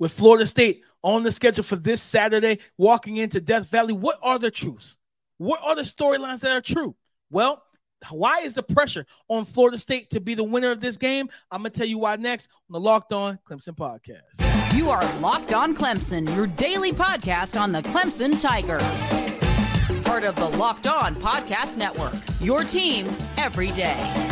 [0.00, 3.92] with Florida State on the schedule for this Saturday, walking into Death Valley.
[3.92, 4.96] What are the truths?
[5.38, 6.96] What are the storylines that are true?
[7.30, 7.62] Well,
[8.10, 11.28] why is the pressure on Florida State to be the winner of this game?
[11.50, 14.74] I'm going to tell you why next on the Locked On Clemson podcast.
[14.74, 20.02] You are Locked On Clemson, your daily podcast on the Clemson Tigers.
[20.02, 23.06] Part of the Locked On Podcast Network, your team
[23.36, 24.29] every day.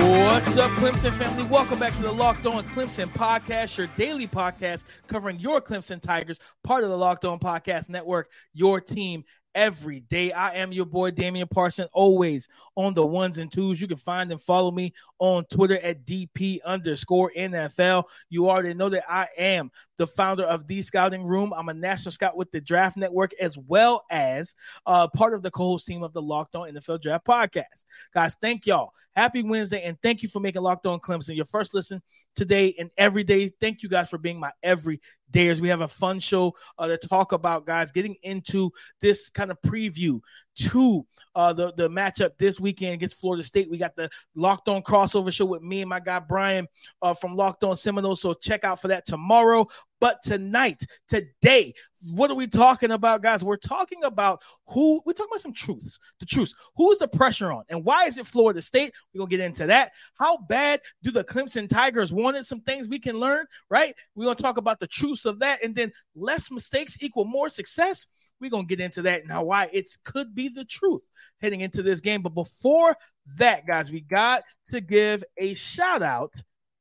[0.00, 1.44] What's up, Clemson family?
[1.44, 6.40] Welcome back to the Locked On Clemson podcast, your daily podcast covering your Clemson Tigers,
[6.64, 10.32] part of the Locked On Podcast Network, your team every day.
[10.32, 13.80] I am your boy Damian Parson, always on the ones and twos.
[13.80, 18.04] You can find and follow me on Twitter at DP underscore NFL.
[18.28, 21.52] You already know that I am the founder of the Scouting Room.
[21.54, 24.54] I'm a national scout with the Draft Network, as well as
[24.86, 27.84] uh, part of the co-host team of the Locked On NFL Draft Podcast.
[28.14, 28.92] Guys, thank y'all.
[29.14, 32.00] Happy Wednesday, and thank you for making Locked On Clemson your first listen
[32.34, 33.48] today and every day.
[33.48, 35.00] Thank you guys for being my every
[35.30, 35.60] Dares.
[35.60, 39.60] We have a fun show uh, to talk about, guys, getting into this kind of
[39.62, 40.20] preview
[40.56, 43.70] to uh, the, the matchup this weekend against Florida State.
[43.70, 46.66] We got the Locked On crossover show with me and my guy Brian
[47.00, 48.20] uh, from Locked On Seminoles.
[48.20, 49.68] So check out for that tomorrow.
[50.00, 51.74] But tonight, today,
[52.10, 53.44] what are we talking about, guys?
[53.44, 55.98] We're talking about who we're talking about some truths.
[56.20, 56.54] The truths.
[56.76, 57.64] Who is the pressure on?
[57.68, 58.94] And why is it Florida State?
[59.12, 59.92] We're gonna get into that.
[60.18, 62.46] How bad do the Clemson Tigers want it?
[62.46, 63.94] Some things we can learn, right?
[64.14, 68.06] We're gonna talk about the truths of that, and then less mistakes equal more success.
[68.40, 71.06] We're gonna get into that and how why it could be the truth
[71.42, 72.22] heading into this game.
[72.22, 72.96] But before
[73.36, 76.32] that, guys, we got to give a shout out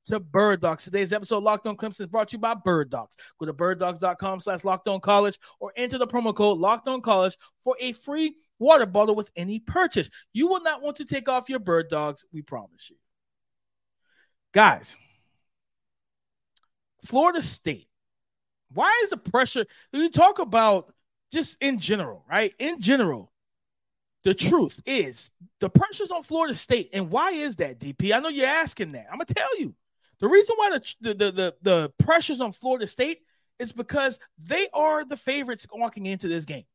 [0.10, 0.84] to Bird Dogs.
[0.84, 3.16] Today's episode Locked On Clemson is brought to you by Bird Dogs.
[3.40, 7.38] Go to birddogs.com slash locked on college or enter the promo code locked on college
[7.64, 10.10] for a free water bottle with any purchase.
[10.34, 12.98] You will not want to take off your bird dogs, we promise you.
[14.52, 14.98] Guys,
[17.06, 17.88] Florida State.
[18.72, 19.66] Why is the pressure?
[19.92, 20.92] You talk about
[21.32, 22.54] just in general, right?
[22.58, 23.32] In general,
[24.24, 26.90] the truth is the pressure's on Florida State.
[26.94, 28.16] And why is that, DP?
[28.16, 29.06] I know you're asking that.
[29.12, 29.76] I'm gonna tell you.
[30.20, 33.20] The reason why the the the, the, pressure's on Florida State
[33.58, 36.66] is because they are the favorites walking into this game.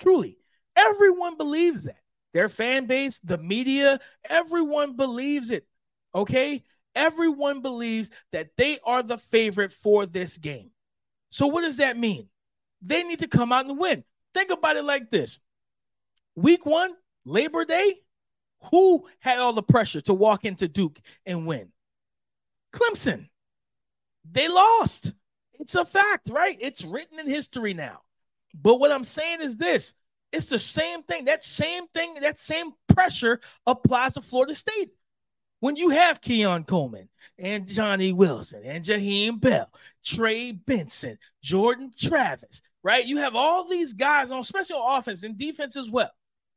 [0.00, 0.38] Truly.
[0.76, 1.98] Everyone believes that.
[2.32, 5.66] Their fan base, the media, everyone believes it.
[6.14, 6.64] Okay?
[6.94, 10.70] Everyone believes that they are the favorite for this game.
[11.30, 12.28] So, what does that mean?
[12.80, 14.04] They need to come out and win.
[14.34, 15.40] Think about it like this
[16.34, 16.92] Week one,
[17.24, 18.00] Labor Day,
[18.70, 21.70] who had all the pressure to walk into Duke and win?
[22.72, 23.28] Clemson.
[24.30, 25.12] They lost.
[25.54, 26.56] It's a fact, right?
[26.60, 28.00] It's written in history now.
[28.54, 29.94] But what I'm saying is this
[30.32, 31.26] it's the same thing.
[31.26, 34.90] That same thing, that same pressure applies to Florida State.
[35.60, 39.70] When you have Keon Coleman and Johnny Wilson and Jaheim Bell,
[40.04, 43.06] Trey Benson, Jordan Travis, right?
[43.06, 46.10] You have all these guys on special offense and defense as well.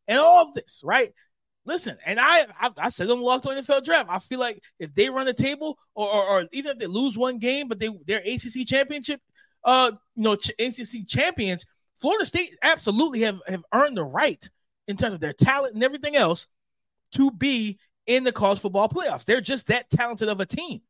[0.07, 1.13] And all of this, right?
[1.65, 4.09] Listen, and I I, I said them locked on NFL draft.
[4.09, 7.17] I feel like if they run the table, or, or, or even if they lose
[7.17, 9.19] one game, but they they're ACC championship,
[9.63, 11.65] uh, you know, ch- ACC champions,
[11.97, 14.47] Florida State absolutely have have earned the right
[14.87, 16.47] in terms of their talent and everything else
[17.13, 19.25] to be in the college football playoffs.
[19.25, 20.81] They're just that talented of a team.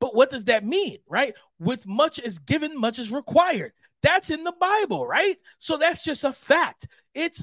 [0.00, 1.34] But what does that mean, right?
[1.58, 3.72] With much is given, much is required.
[4.02, 5.36] That's in the Bible, right?
[5.58, 6.86] So that's just a fact.
[7.14, 7.42] It's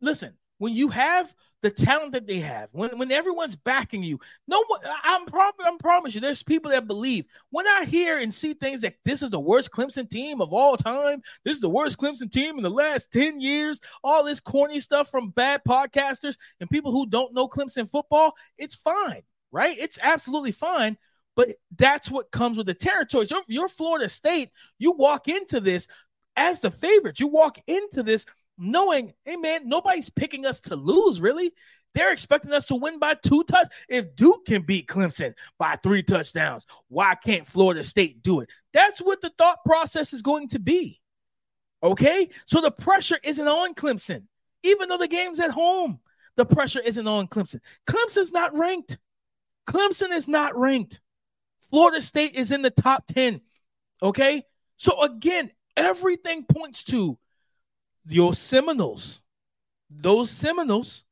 [0.00, 1.34] listen, when you have
[1.64, 4.80] the talent that they have, when when everyone's backing you, no one.
[5.02, 7.24] I'm probably I'm promise you, there's people that believe.
[7.48, 10.76] When I hear and see things that this is the worst Clemson team of all
[10.76, 14.78] time, this is the worst Clemson team in the last ten years, all this corny
[14.78, 19.76] stuff from bad podcasters and people who don't know Clemson football, it's fine, right?
[19.80, 20.98] It's absolutely fine.
[21.34, 23.24] But that's what comes with the territory.
[23.26, 25.88] So if you're Florida State, you walk into this
[26.36, 27.20] as the favorite.
[27.20, 28.26] You walk into this
[28.58, 31.52] knowing, hey man, nobody's picking us to lose, really.
[31.94, 33.72] They're expecting us to win by two touchdowns.
[33.88, 38.50] If Duke can beat Clemson by three touchdowns, why can't Florida State do it?
[38.72, 41.00] That's what the thought process is going to be.
[41.82, 42.30] Okay?
[42.46, 44.24] So the pressure isn't on Clemson.
[44.64, 46.00] Even though the game's at home,
[46.36, 47.60] the pressure isn't on Clemson.
[47.86, 48.98] Clemson's not ranked.
[49.68, 51.00] Clemson is not ranked.
[51.70, 53.40] Florida State is in the top 10.
[54.02, 54.42] Okay?
[54.78, 57.18] So again, everything points to
[58.06, 59.22] your Seminoles,
[59.90, 61.04] those Seminoles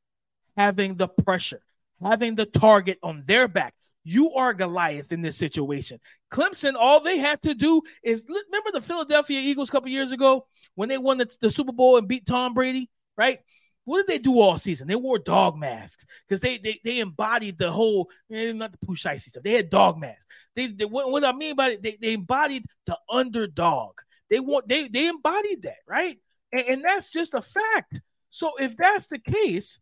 [0.57, 1.61] having the pressure,
[2.01, 3.73] having the target on their back.
[4.05, 5.99] You are Goliath in this situation.
[6.29, 10.45] Clemson, all they have to do is remember the Philadelphia Eagles a couple years ago
[10.75, 13.39] when they won the, the Super Bowl and beat Tom Brady, right?
[13.85, 14.87] what did they do all season?
[14.87, 19.05] They wore dog masks because they, they they embodied the whole eh, not the push
[19.05, 19.43] icy stuff.
[19.43, 20.25] They had dog masks.
[20.55, 23.93] They, they what, what, I mean by it, they, they embodied the underdog.
[24.29, 26.17] They want they they embodied that right,
[26.53, 28.01] and, and that's just a fact.
[28.29, 29.79] So if that's the case,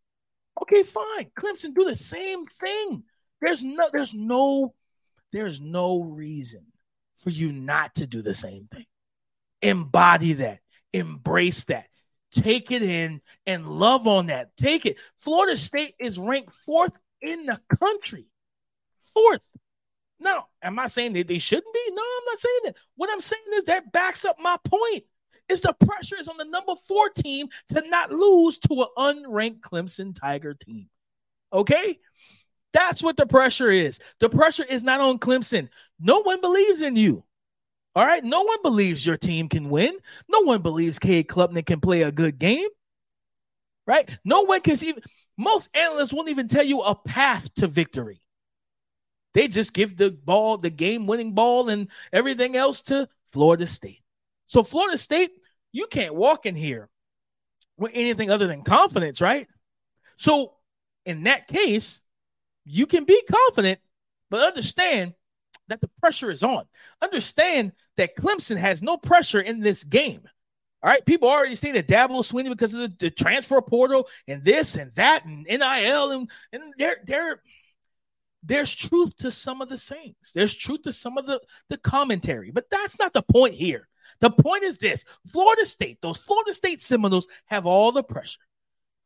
[0.62, 1.32] okay, fine.
[1.40, 3.04] Clemson do the same thing.
[3.40, 4.74] There's no there's no
[5.32, 6.66] there's no reason
[7.18, 8.86] for you not to do the same thing.
[9.62, 10.60] Embody that.
[10.94, 11.86] Embrace that
[12.32, 14.56] take it in and love on that.
[14.58, 14.98] Take it.
[15.18, 18.26] Florida State is ranked fourth in the country.
[19.14, 19.46] Fourth.
[20.20, 21.84] Now, am I saying that they shouldn't be?
[21.90, 22.76] No, I'm not saying that.
[22.96, 25.04] What I'm saying is that backs up my point.
[25.52, 29.60] Is the pressure is on the number four team to not lose to an unranked
[29.60, 30.88] Clemson Tiger team.
[31.52, 32.00] Okay?
[32.72, 34.00] That's what the pressure is.
[34.22, 35.68] The pressure is not on Clemson.
[36.00, 37.26] No one believes in you.
[37.96, 38.24] All right.
[38.24, 39.98] No one believes your team can win.
[40.30, 42.70] No one believes Cade Klubnik can play a good game.
[43.86, 44.10] Right?
[44.24, 45.04] No one can even,
[45.38, 48.22] most analysts won't even tell you a path to victory.
[49.34, 54.02] They just give the ball, the game winning ball, and everything else to Florida State.
[54.48, 55.32] So, Florida State,
[55.72, 56.90] you can't walk in here
[57.78, 59.48] with anything other than confidence, right?
[60.18, 60.54] So,
[61.06, 62.02] in that case,
[62.66, 63.80] you can be confident,
[64.30, 65.14] but understand
[65.68, 66.66] that the pressure is on.
[67.02, 70.22] Understand that Clemson has no pressure in this game.
[70.84, 74.44] All right, people already see that Dabo Swinney because of the, the, transfer portal and
[74.44, 77.42] this and that and NIL and and there there
[78.44, 80.32] there's truth to some of the sayings.
[80.34, 81.40] There's truth to some of the
[81.70, 83.88] the commentary, but that's not the point here.
[84.20, 88.42] The point is this: Florida State, those Florida State Seminoles have all the pressure,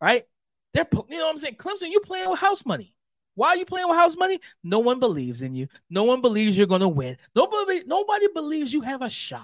[0.01, 0.25] right?
[0.73, 1.55] They're you know what I'm saying.
[1.55, 2.95] Clemson, you playing with house money.
[3.35, 4.39] Why are you playing with house money?
[4.63, 5.67] No one believes in you.
[5.89, 7.17] No one believes you're going to win.
[7.35, 9.41] Nobody, nobody believes you have a shot.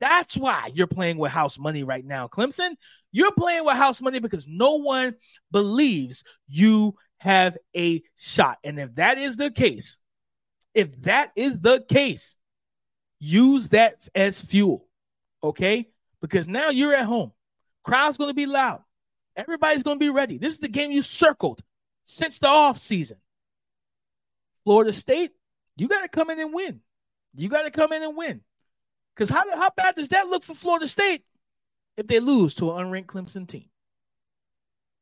[0.00, 2.76] That's why you're playing with house money right now, Clemson.
[3.12, 5.14] You're playing with house money because no one
[5.50, 8.58] believes you have a shot.
[8.64, 9.98] And if that is the case,
[10.74, 12.36] if that is the case,
[13.20, 14.86] use that as fuel,
[15.42, 15.88] okay?
[16.20, 17.32] Because now you're at home.
[17.84, 18.82] Crowd's going to be loud.
[19.36, 20.38] Everybody's going to be ready.
[20.38, 21.62] This is the game you circled
[22.04, 23.18] since the off season.
[24.64, 25.30] Florida State,
[25.76, 26.80] you got to come in and win.
[27.34, 28.40] You got to come in and win.
[29.14, 31.24] Because how, how bad does that look for Florida State
[31.96, 33.68] if they lose to an unranked Clemson team?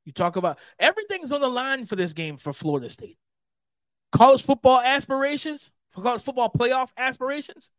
[0.05, 3.19] You talk about everything's on the line for this game for Florida State.
[4.13, 7.71] College football aspirations, for college football playoff aspirations,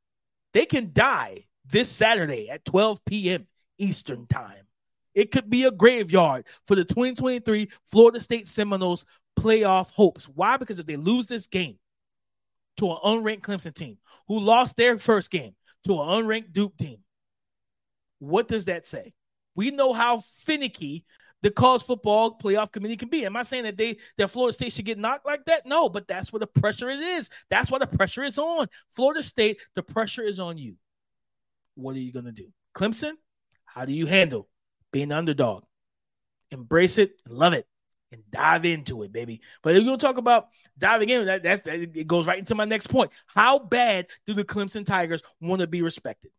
[0.54, 3.48] they can die this Saturday at 12 p.m.
[3.78, 4.68] Eastern Time.
[5.14, 9.06] It could be a graveyard for the 2023 Florida State Seminoles
[9.38, 10.26] playoff hopes.
[10.26, 10.58] Why?
[10.58, 11.78] Because if they lose this game
[12.78, 13.98] to an unranked Clemson team
[14.28, 15.56] who lost their first game
[15.86, 17.00] to an unranked Duke team,
[18.20, 19.14] what does that say?
[19.56, 21.04] We know how finicky
[21.42, 23.26] the college football playoff committee can be.
[23.26, 25.66] Am I saying that they that Florida State should get knocked like that?
[25.66, 27.30] No, but that's where the pressure is.
[27.50, 28.68] That's why the pressure is on.
[28.92, 30.76] Florida State, the pressure is on you.
[31.76, 32.48] What are you gonna do?
[32.76, 33.14] Clemson,
[33.66, 34.48] how do you handle
[34.92, 35.64] being underdog.
[36.52, 37.68] Embrace it and love it
[38.12, 39.42] and dive into it, baby.
[39.62, 40.48] But if you'll talk about
[40.78, 43.12] diving in, that, that's, that, it goes right into my next point.
[43.26, 46.32] How bad do the Clemson Tigers want to be respected?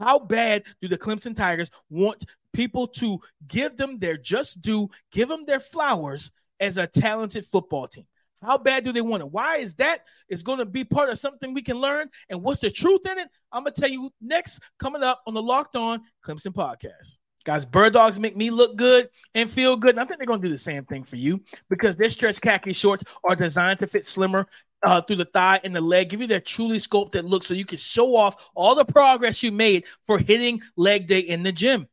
[0.00, 2.24] How bad do the Clemson Tigers want
[2.56, 7.86] people to give them their just due, give them their flowers as a talented football
[7.86, 8.06] team?
[8.42, 9.30] How bad do they want it?
[9.30, 10.00] Why is that?
[10.28, 12.08] It's going to be part of something we can learn.
[12.28, 13.28] And what's the truth in it?
[13.52, 17.18] I'm going to tell you next, coming up on the Locked On Clemson podcast.
[17.44, 19.90] Guys, bird dogs make me look good and feel good.
[19.90, 21.40] And I think they're going to do the same thing for you
[21.70, 24.48] because their stretch khaki shorts are designed to fit slimmer
[24.82, 27.64] uh, through the thigh and the leg, give you that truly sculpted look so you
[27.64, 31.88] can show off all the progress you made for hitting leg day in the gym.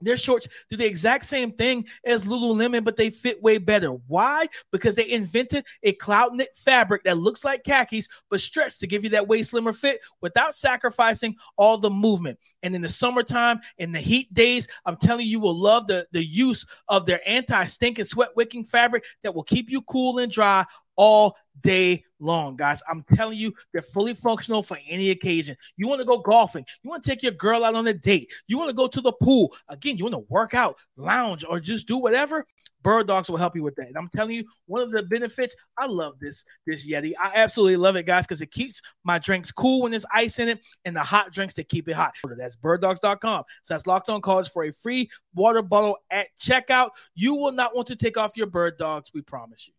[0.00, 3.88] Their shorts do the exact same thing as Lululemon, but they fit way better.
[3.88, 4.46] Why?
[4.70, 9.04] Because they invented a cloud knit fabric that looks like khakis, but stretched to give
[9.04, 12.38] you that way slimmer fit without sacrificing all the movement.
[12.62, 16.06] And in the summertime, in the heat days, I'm telling you, you will love the,
[16.12, 20.18] the use of their anti stink and sweat wicking fabric that will keep you cool
[20.18, 20.64] and dry
[20.96, 22.82] all day long, guys.
[22.88, 25.56] I'm telling you, they're fully functional for any occasion.
[25.76, 28.32] You want to go golfing, you want to take your girl out on a date,
[28.46, 29.54] you want to go to the pool.
[29.68, 32.44] Again, you want to work out, lounge, or just do whatever.
[32.86, 33.88] Bird Dogs will help you with that.
[33.88, 37.14] And I'm telling you, one of the benefits, I love this this Yeti.
[37.20, 40.48] I absolutely love it, guys, because it keeps my drinks cool when there's ice in
[40.48, 42.14] it, and the hot drinks to keep it hot.
[42.38, 43.42] That's birddogs.com.
[43.64, 46.90] So that's locked on cards for a free water bottle at checkout.
[47.16, 49.74] You will not want to take off your bird dogs, we promise you.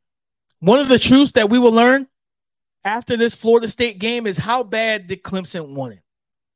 [0.59, 2.07] One of the truths that we will learn
[2.83, 6.01] after this Florida State game is how bad did Clemson want it.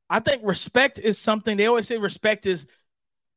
[0.10, 2.68] I think respect is something they always say respect is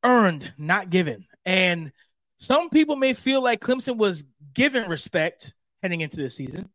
[0.03, 1.25] earned, not given.
[1.45, 1.91] And
[2.37, 6.69] Some people may feel like Clemson was given respect heading into the season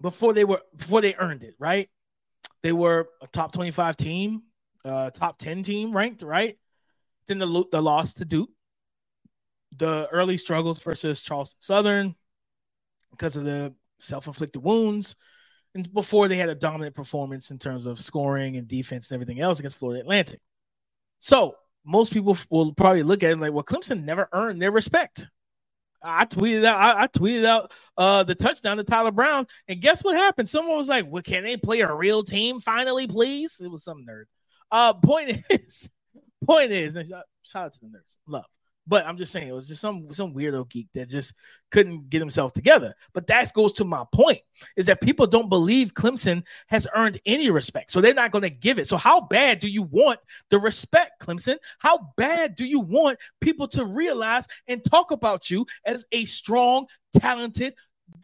[0.00, 1.88] before they were before they earned it, right?
[2.62, 4.42] They were a top 25 team,
[4.84, 6.58] uh, top 10 team ranked, right?
[7.28, 8.50] Then the the loss to Duke,
[9.76, 12.14] the early struggles versus Charleston Southern
[13.12, 15.14] because of the self-inflicted wounds,
[15.74, 19.40] and before they had a dominant performance in terms of scoring and defense and everything
[19.40, 20.40] else against Florida Atlantic.
[21.20, 21.54] So
[21.84, 25.28] most people will probably look at it like, well, Clemson never earned their respect.
[26.02, 30.02] I tweeted out, I, I, tweeted out uh, the touchdown to Tyler Brown, and guess
[30.02, 30.48] what happened?
[30.48, 34.04] Someone was like, "Well, can they play a real team finally, please?" It was some
[34.04, 34.24] nerd.
[34.70, 35.88] Uh, point is,
[36.44, 36.94] point is,
[37.44, 38.46] shout out to the nerds, love.
[38.86, 41.34] But I'm just saying it was just some some weirdo geek that just
[41.70, 42.94] couldn't get himself together.
[43.12, 44.40] But that goes to my point
[44.76, 47.92] is that people don't believe Clemson has earned any respect.
[47.92, 48.88] So they're not going to give it.
[48.88, 50.18] So how bad do you want
[50.50, 51.58] the respect, Clemson?
[51.78, 56.86] How bad do you want people to realize and talk about you as a strong,
[57.14, 57.74] talented,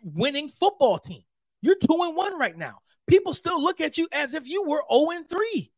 [0.02, 1.22] winning football team?
[1.62, 2.78] You're 2 and 1 right now.
[3.06, 5.72] People still look at you as if you were 0 and 3.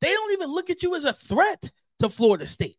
[0.00, 2.78] They don't even look at you as a threat to Florida State.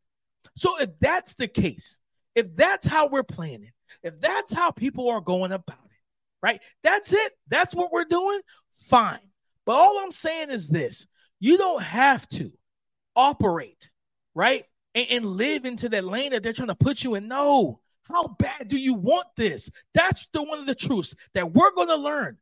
[0.55, 1.99] So if that's the case,
[2.35, 5.97] if that's how we're playing it, if that's how people are going about it,
[6.41, 6.61] right?
[6.83, 7.33] That's it.
[7.47, 8.39] That's what we're doing.
[8.71, 9.19] Fine.
[9.65, 11.07] But all I'm saying is this
[11.39, 12.51] you don't have to
[13.15, 13.89] operate,
[14.33, 14.65] right?
[14.95, 17.27] And, and live into that lane that they're trying to put you in.
[17.27, 17.79] No.
[18.03, 19.69] How bad do you want this?
[19.93, 22.37] That's the one of the truths that we're going to learn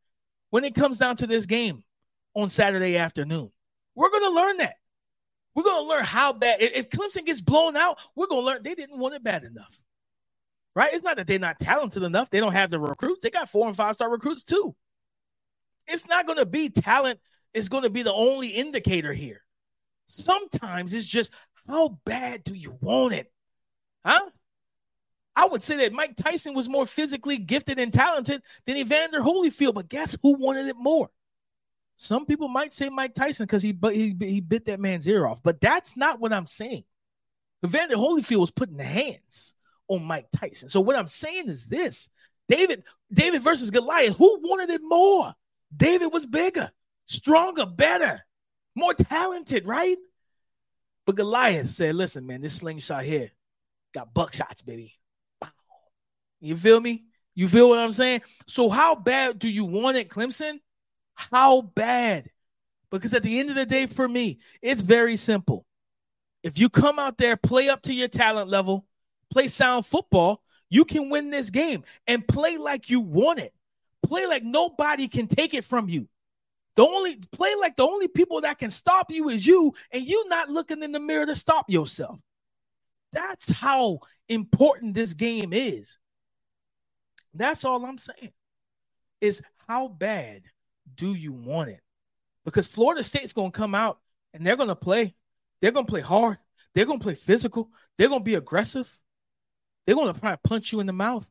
[0.50, 1.84] when it comes down to this game
[2.34, 3.50] on Saturday afternoon.
[3.94, 4.76] We're going to learn that.
[5.54, 6.60] We're going to learn how bad.
[6.60, 9.80] If Clemson gets blown out, we're going to learn they didn't want it bad enough.
[10.74, 10.92] Right?
[10.92, 12.30] It's not that they're not talented enough.
[12.30, 13.20] They don't have the recruits.
[13.22, 14.74] They got four and five star recruits too.
[15.86, 17.18] It's not going to be talent
[17.52, 19.42] is going to be the only indicator here.
[20.06, 21.32] Sometimes it's just
[21.68, 23.32] how bad do you want it?
[24.04, 24.30] Huh?
[25.36, 29.74] I would say that Mike Tyson was more physically gifted and talented than Evander Holyfield,
[29.74, 31.10] but guess who wanted it more?
[32.00, 35.26] Some people might say Mike Tyson because he, but he he bit that man's ear
[35.26, 36.84] off, but that's not what I'm saying.
[37.62, 39.54] Evander Holyfield was putting the hands
[39.86, 40.70] on Mike Tyson.
[40.70, 42.08] So what I'm saying is this:
[42.48, 44.16] David, David versus Goliath.
[44.16, 45.34] Who wanted it more?
[45.76, 46.70] David was bigger,
[47.04, 48.24] stronger, better,
[48.74, 49.98] more talented, right?
[51.04, 53.30] But Goliath said, "Listen, man, this slingshot here
[53.92, 54.94] got buckshots, baby.
[56.40, 57.04] You feel me?
[57.34, 58.22] You feel what I'm saying?
[58.46, 60.60] So how bad do you want it, Clemson?
[61.30, 62.30] How bad?
[62.90, 65.66] Because at the end of the day, for me, it's very simple.
[66.42, 68.86] If you come out there, play up to your talent level,
[69.30, 73.52] play sound football, you can win this game and play like you want it.
[74.02, 76.08] Play like nobody can take it from you.
[76.76, 80.26] The only play like the only people that can stop you is you, and you
[80.28, 82.18] not looking in the mirror to stop yourself.
[83.12, 83.98] That's how
[84.28, 85.98] important this game is.
[87.34, 88.32] That's all I'm saying.
[89.20, 90.42] Is how bad
[90.94, 91.80] do you want it?
[92.44, 93.98] Because Florida State's going to come out
[94.34, 95.14] and they're going to play.
[95.60, 96.38] They're going to play hard.
[96.74, 97.70] They're going to play physical.
[97.98, 98.90] They're going to be aggressive.
[99.86, 101.26] They're going to try to punch you in the mouth.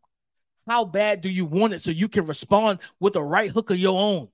[0.67, 3.79] How bad do you want it so you can respond with a right hook of
[3.79, 4.27] your own?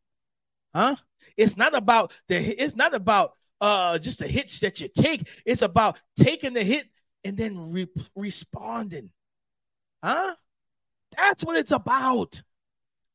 [0.73, 0.97] Huh?
[1.37, 5.27] It's not about the it's not about uh just the hits that you take.
[5.45, 6.89] It's about taking the hit
[7.23, 9.09] and then re- responding.
[10.03, 10.35] Huh?
[11.15, 12.41] That's what it's about.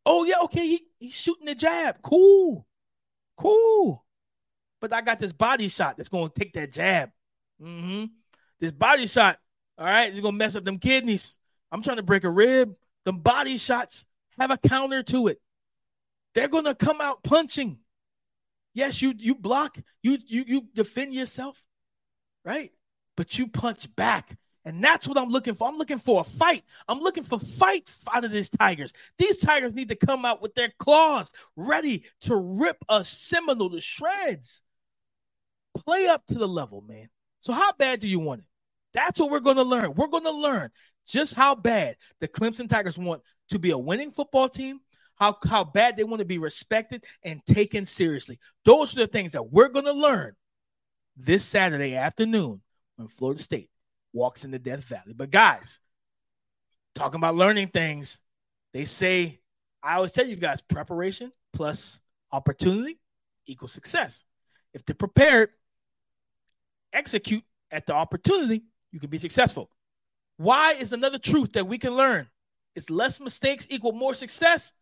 [0.07, 2.01] Oh yeah, okay, he, he's shooting the jab.
[2.03, 2.65] Cool,
[3.37, 4.05] cool.
[4.81, 7.11] But I got this body shot that's going to take that jab.
[7.61, 8.05] Mm-hmm.
[8.61, 9.39] This body shot,
[9.79, 11.37] all right, you're gonna mess up them kidneys.
[11.73, 12.75] I'm trying to break a rib.
[13.05, 14.05] The body shots
[14.39, 15.41] have a counter to it.
[16.35, 17.79] They're gonna come out punching.
[18.75, 21.65] Yes, you you block, you you you defend yourself,
[22.45, 22.71] right?
[23.17, 24.37] But you punch back.
[24.65, 25.69] And that's what I'm looking for.
[25.69, 26.65] I'm looking for a fight.
[26.87, 28.93] I'm looking for fight out of these Tigers.
[29.17, 33.81] These Tigers need to come out with their claws ready to rip a Seminole to
[33.81, 34.63] shreds.
[35.75, 37.09] Play up to the level, man.
[37.41, 38.47] So how bad do you want it?
[38.93, 39.95] That's what we're going to learn.
[39.95, 40.71] We're going to learn
[41.07, 44.81] just how bad the Clemson Tigers want to be a winning football team,
[45.17, 48.39] how, how bad they want to be respected and taken seriously.
[48.65, 50.35] Those are the things that we're going to learn
[51.17, 52.61] this Saturday afternoon
[52.97, 53.70] when Florida State
[54.13, 55.13] walks into Death Valley.
[55.15, 55.79] But guys,
[56.95, 58.21] talking about learning things,
[58.73, 59.41] they say,
[59.83, 62.01] I always tell you guys, preparation plus
[62.33, 62.99] opportunity
[63.47, 64.25] equals success.
[64.75, 65.51] If they're prepared,
[66.93, 68.63] execute at the opportunity,
[68.93, 69.71] you can be successful.
[70.37, 72.29] Why is another truth that we can learn?
[72.75, 74.73] Is less mistakes equal more success?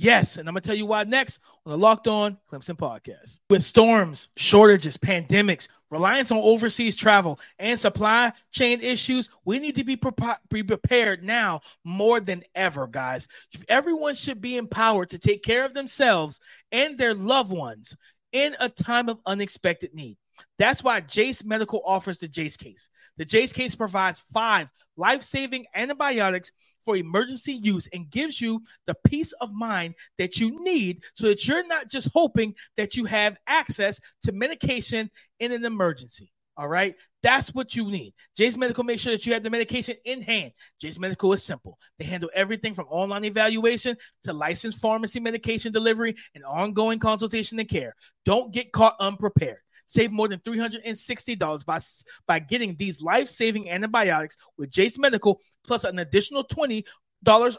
[0.00, 3.40] Yes, and I'm gonna tell you why next on the Locked On Clemson podcast.
[3.50, 9.82] With storms, shortages, pandemics, reliance on overseas travel, and supply chain issues, we need to
[9.82, 10.12] be, pre-
[10.50, 13.26] be prepared now more than ever, guys.
[13.68, 16.38] Everyone should be empowered to take care of themselves
[16.70, 17.96] and their loved ones
[18.30, 20.16] in a time of unexpected need.
[20.58, 22.88] That's why Jase Medical offers the Jase case.
[23.16, 28.96] The Jase case provides five life saving antibiotics for emergency use and gives you the
[29.06, 33.36] peace of mind that you need so that you're not just hoping that you have
[33.46, 36.32] access to medication in an emergency.
[36.58, 36.96] All right.
[37.22, 38.14] That's what you need.
[38.36, 40.52] Jase Medical makes sure that you have the medication in hand.
[40.80, 41.78] Jase Medical is simple.
[41.98, 47.68] They handle everything from online evaluation to licensed pharmacy medication delivery and ongoing consultation and
[47.68, 47.94] care.
[48.24, 49.58] Don't get caught unprepared.
[49.88, 51.78] Save more than $360 by,
[52.26, 56.84] by getting these life saving antibiotics with Jase Medical, plus an additional $20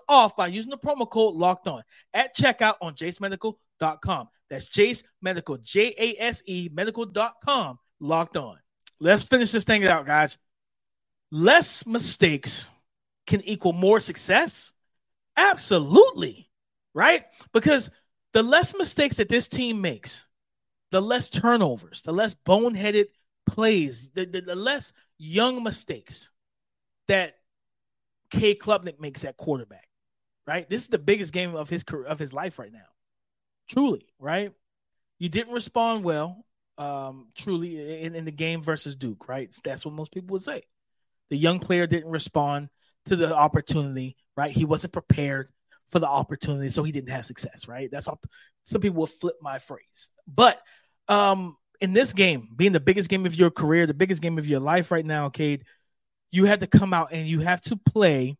[0.07, 1.81] off by using the promo code locked on
[2.13, 4.27] at checkout on jasemedical.com.
[4.47, 8.57] That's Jase Medical, J A S E medical.com, locked on.
[8.99, 10.37] Let's finish this thing out, guys.
[11.31, 12.69] Less mistakes
[13.25, 14.73] can equal more success.
[15.35, 16.47] Absolutely.
[16.93, 17.25] Right?
[17.53, 17.89] Because
[18.33, 20.27] the less mistakes that this team makes,
[20.91, 23.05] the less turnovers, the less boneheaded
[23.45, 26.29] plays, the, the, the less young mistakes
[27.07, 27.35] that
[28.29, 29.87] Cade Klubnik makes at quarterback.
[30.47, 30.67] Right?
[30.67, 32.87] This is the biggest game of his career, of his life right now.
[33.69, 34.51] Truly, right?
[35.19, 36.43] You didn't respond well,
[36.79, 39.55] um, truly in, in the game versus Duke, right?
[39.63, 40.63] That's what most people would say.
[41.29, 42.69] The young player didn't respond
[43.05, 44.51] to the opportunity, right?
[44.51, 45.49] He wasn't prepared
[45.91, 47.89] for the opportunity, so he didn't have success, right?
[47.91, 48.19] That's all.
[48.63, 50.61] Some people will flip my phrase, but
[51.07, 54.47] um, in this game, being the biggest game of your career, the biggest game of
[54.47, 55.63] your life right now, Cade,
[56.31, 58.37] you have to come out and you have to play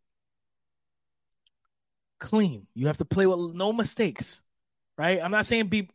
[2.19, 2.67] clean.
[2.75, 4.43] You have to play with no mistakes,
[4.97, 5.19] right?
[5.23, 5.89] I'm not saying be.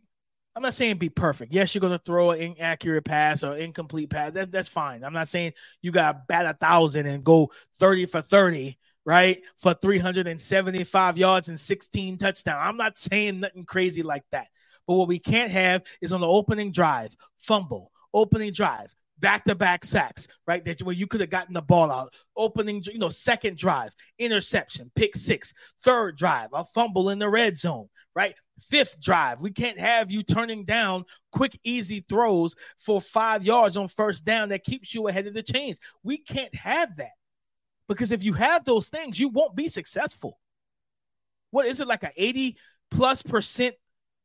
[0.57, 1.53] I'm not saying be perfect.
[1.53, 4.35] Yes, you're going to throw an inaccurate pass or incomplete pass.
[4.35, 5.03] That, that's fine.
[5.03, 9.43] I'm not saying you got to bat a thousand and go 30 for 30 right?
[9.59, 12.61] For 375 yards and 16 touchdowns.
[12.61, 14.49] I'm not saying nothing crazy like that.
[14.87, 19.55] But what we can't have is on the opening drive, fumble, opening drive, back to
[19.55, 20.65] back sacks, right?
[20.65, 22.13] That where you could have gotten the ball out.
[22.37, 25.53] Opening, you know, second drive, interception, pick six,
[25.85, 28.35] third drive, a fumble in the red zone, right?
[28.69, 33.89] Fifth drive, we can't have you turning down quick, easy throws for five yards on
[33.89, 35.81] first down that keeps you ahead of the chains.
[36.03, 37.13] We can't have that.
[37.89, 40.39] Because if you have those things, you won't be successful.
[41.51, 42.57] What is it like an 80
[42.91, 43.75] plus percent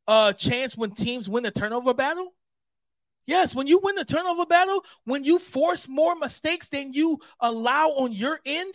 [0.08, 2.34] uh chance when teams win the turnover battle?
[3.26, 7.90] Yes, when you win the turnover battle, when you force more mistakes than you allow
[7.90, 8.74] on your end,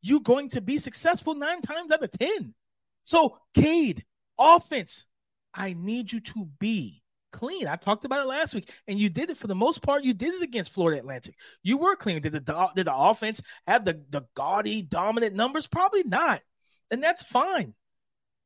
[0.00, 2.54] you're going to be successful nine times out of 10.
[3.02, 4.04] So, Cade,
[4.38, 5.04] offense,
[5.52, 7.02] I need you to be
[7.38, 7.68] clean.
[7.68, 10.02] I talked about it last week, and you did it for the most part.
[10.02, 11.36] You did it against Florida Atlantic.
[11.62, 12.20] You were clean.
[12.20, 15.68] Did the did the offense have the the gaudy dominant numbers?
[15.68, 16.42] Probably not,
[16.90, 17.74] and that's fine.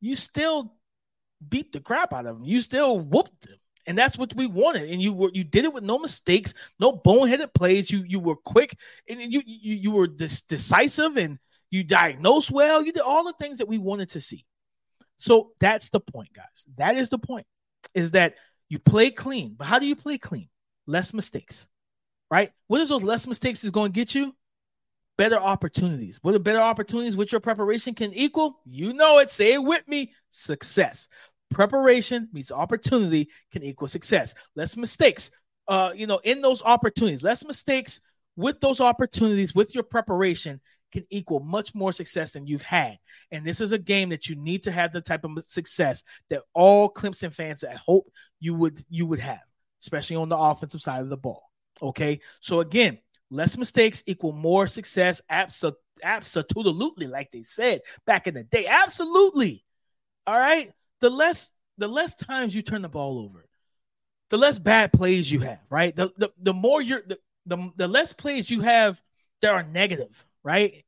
[0.00, 0.74] You still
[1.48, 2.44] beat the crap out of them.
[2.44, 3.57] You still whooped them.
[3.87, 4.90] And that's what we wanted.
[4.90, 7.90] And you were you did it with no mistakes, no boneheaded plays.
[7.90, 8.78] You you were quick
[9.09, 11.38] and you you, you were dis- decisive and
[11.70, 12.85] you diagnosed well.
[12.85, 14.44] You did all the things that we wanted to see.
[15.16, 16.66] So that's the point, guys.
[16.76, 17.46] That is the point.
[17.94, 18.35] Is that
[18.72, 19.54] you play clean.
[19.58, 20.48] But how do you play clean?
[20.87, 21.68] Less mistakes,
[22.30, 22.52] right?
[22.68, 24.35] What is those less mistakes is going to get you?
[25.18, 26.18] Better opportunities.
[26.22, 28.61] What are better opportunities with your preparation can equal?
[28.64, 29.30] You know it.
[29.30, 30.14] Say it with me.
[30.30, 31.08] Success.
[31.50, 34.35] Preparation meets opportunity can equal success.
[34.56, 35.30] Less mistakes.
[35.68, 38.00] Uh, you know, in those opportunities, less mistakes
[38.37, 42.98] with those opportunities, with your preparation can equal much more success than you've had.
[43.31, 46.42] And this is a game that you need to have the type of success that
[46.55, 49.40] all Clemson fans I hope you would you would have,
[49.83, 51.42] especially on the offensive side of the ball.
[51.81, 52.20] Okay.
[52.40, 52.98] So again,
[53.31, 55.20] less mistakes equal more success.
[55.28, 58.66] Absolutely, absolutely, like they said back in the day.
[58.66, 59.64] Absolutely.
[60.26, 60.72] All right.
[61.00, 63.48] The less the less times you turn the ball over,
[64.31, 65.96] the less bad plays you have, right?
[65.96, 69.02] The the, the more you're the, the, the less plays you have
[69.40, 70.85] that are negative right?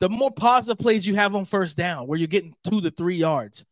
[0.00, 3.16] The more positive plays you have on first down, where you're getting two to three
[3.16, 3.64] yards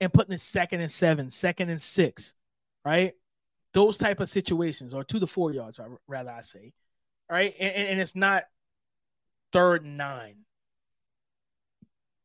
[0.00, 2.34] and putting it second and seven, second and six,
[2.84, 3.12] right?
[3.72, 6.72] Those type of situations, or two to four yards, rather I say,
[7.30, 7.54] right?
[7.58, 8.44] And, and, it's not
[9.52, 10.36] third and nine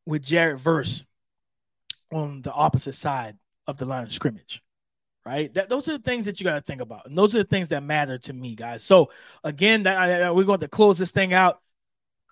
[0.06, 1.04] with Jared Verse
[2.12, 4.62] on the opposite side of the line of scrimmage
[5.24, 5.52] right?
[5.54, 7.44] That those are the things that you got to think about, and those are the
[7.44, 8.82] things that matter to me, guys.
[8.82, 9.10] So
[9.44, 11.60] again, that, we're going to close this thing out.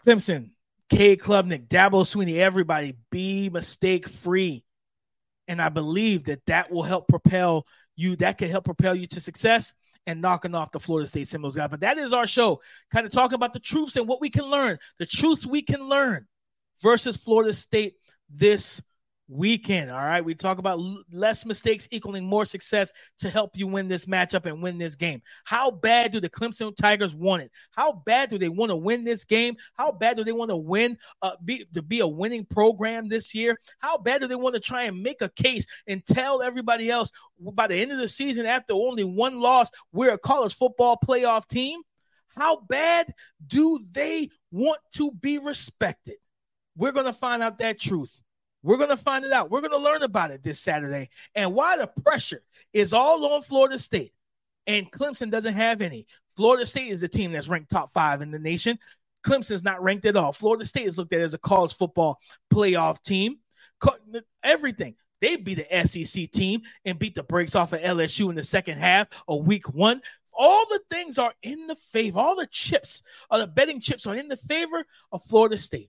[0.06, 0.50] Clemson,
[0.88, 4.64] Cade Klubnik, Dabo Swinney, everybody be mistake free.
[5.46, 9.20] And I believe that that will help propel you, that can help propel you to
[9.20, 9.74] success
[10.06, 11.66] and knocking off the Florida State Seminoles guy.
[11.66, 12.60] But that is our show,
[12.92, 15.88] kind of talking about the truths and what we can learn, the truths we can
[15.88, 16.26] learn
[16.82, 17.96] versus Florida State
[18.30, 18.82] this
[19.28, 19.90] weekend.
[19.90, 20.24] All right.
[20.24, 20.80] We talk about
[21.12, 25.22] less mistakes equaling more success to help you win this matchup and win this game.
[25.44, 27.50] How bad do the Clemson Tigers want it?
[27.70, 29.56] How bad do they want to win this game?
[29.74, 33.34] How bad do they want to win, uh, be, to be a winning program this
[33.34, 33.58] year?
[33.78, 37.10] How bad do they want to try and make a case and tell everybody else
[37.38, 41.46] by the end of the season, after only one loss, we're a college football playoff
[41.46, 41.80] team?
[42.36, 43.12] How bad
[43.46, 46.16] do they want to be respected?
[46.76, 48.20] We're going to find out that truth
[48.68, 49.50] we're going to find it out.
[49.50, 52.42] We're going to learn about it this Saturday and why the pressure
[52.74, 54.12] is all on Florida State
[54.66, 56.06] and Clemson doesn't have any.
[56.36, 58.78] Florida State is a team that's ranked top five in the nation.
[59.24, 60.32] Clemson's not ranked at all.
[60.32, 62.20] Florida State is looked at as a college football
[62.52, 63.38] playoff team.
[64.44, 64.96] Everything.
[65.22, 68.76] They beat the SEC team and beat the brakes off of LSU in the second
[68.76, 70.02] half of week one.
[70.38, 72.18] All the things are in the favor.
[72.18, 75.88] All the chips, or the betting chips are in the favor of Florida State.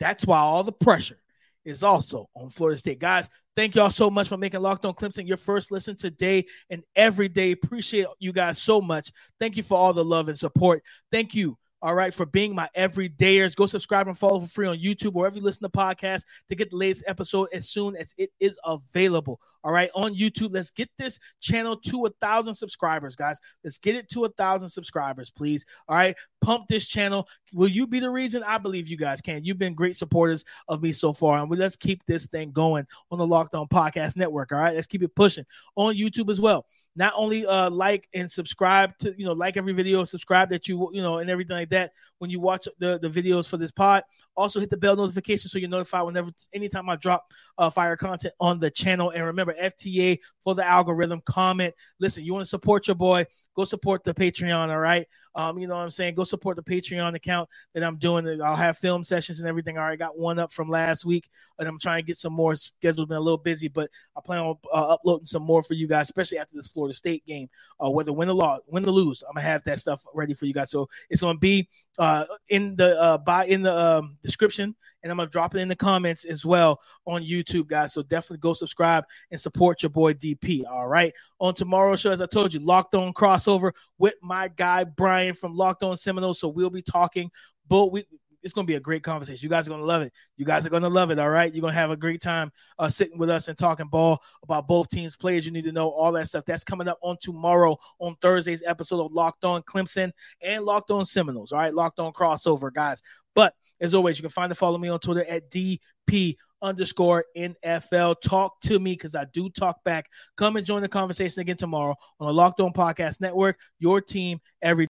[0.00, 1.18] That's why all the pressure
[1.64, 2.98] is also on Florida State.
[2.98, 6.82] Guys, thank y'all so much for making Locked On Clemson your first listen today and
[6.96, 7.52] every day.
[7.52, 9.12] Appreciate you guys so much.
[9.38, 10.82] Thank you for all the love and support.
[11.10, 13.56] Thank you all right, for being my everydayers.
[13.56, 16.70] Go subscribe and follow for free on YouTube, wherever you listen to podcasts, to get
[16.70, 19.40] the latest episode as soon as it is available.
[19.64, 23.38] All right, on YouTube, let's get this channel to a thousand subscribers, guys.
[23.64, 25.66] Let's get it to a thousand subscribers, please.
[25.88, 27.28] All right, pump this channel.
[27.52, 28.44] Will you be the reason?
[28.44, 29.44] I believe you guys can.
[29.44, 33.18] You've been great supporters of me so far, and let's keep this thing going on
[33.18, 34.52] the Locked On Podcast Network.
[34.52, 38.30] All right, let's keep it pushing on YouTube as well not only uh, like and
[38.30, 41.70] subscribe to you know like every video subscribe that you you know and everything like
[41.70, 44.02] that when you watch the the videos for this pod.
[44.36, 47.24] Also hit the bell notification so you're notified whenever anytime i drop
[47.58, 49.10] uh, fire content on the channel.
[49.10, 51.74] And remember fta for the algorithm comment.
[51.98, 54.68] Listen you want to support your boy go support the Patreon.
[54.70, 55.06] All right.
[55.34, 56.14] Um, you know what I'm saying?
[56.14, 58.40] Go support the Patreon account that I'm doing.
[58.42, 59.78] I'll have film sessions and everything.
[59.78, 59.98] All right.
[59.98, 63.08] Got one up from last week, and I'm trying to get some more scheduled.
[63.08, 66.06] Been a little busy, but I plan on uh, uploading some more for you guys,
[66.06, 67.48] especially after this Florida State game.
[67.82, 70.46] Uh, whether win or lose, win or lose, I'm gonna have that stuff ready for
[70.46, 70.70] you guys.
[70.70, 75.18] So it's gonna be uh in the uh by in the um, description and I'm
[75.18, 77.92] gonna drop it in the comments as well on YouTube, guys.
[77.92, 80.64] So definitely go subscribe and support your boy DP.
[80.66, 81.12] All right.
[81.40, 85.54] On tomorrow's show, as I told you, locked on crossover with my guy Brian from
[85.54, 86.40] Locked On Seminoles.
[86.40, 87.30] So we'll be talking,
[87.68, 88.04] but we
[88.42, 89.44] it's gonna be a great conversation.
[89.44, 90.12] You guys are gonna love it.
[90.36, 91.18] You guys are gonna love it.
[91.20, 94.20] All right, you're gonna have a great time uh, sitting with us and talking ball
[94.42, 96.44] about both teams, players you need to know, all that stuff.
[96.44, 101.04] That's coming up on tomorrow on Thursday's episode of Locked On Clemson and Locked On
[101.04, 101.52] Seminoles.
[101.52, 103.00] All right, Locked On crossover, guys.
[103.34, 108.16] But as always, you can find and follow me on Twitter at DP underscore NFL.
[108.22, 110.06] Talk to me because I do talk back.
[110.36, 113.58] Come and join the conversation again tomorrow on the Locked On Podcast Network.
[113.78, 114.80] Your team every